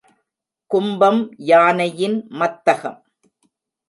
[0.71, 1.19] கும்பம்
[1.49, 2.99] யானையின் மத்தகம்.